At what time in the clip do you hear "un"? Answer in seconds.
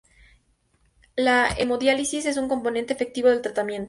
2.37-2.49